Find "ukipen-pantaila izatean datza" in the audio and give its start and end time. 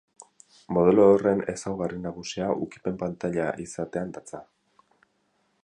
2.67-4.43